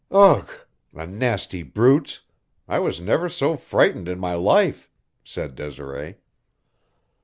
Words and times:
"Ugh! 0.09 0.49
The 0.91 1.05
nasty 1.05 1.61
brutes! 1.61 2.21
I 2.67 2.79
was 2.79 2.99
never 2.99 3.29
so 3.29 3.55
frightened 3.55 4.07
in 4.07 4.17
my 4.17 4.33
life," 4.33 4.89
said 5.23 5.53
Desiree. 5.53 6.15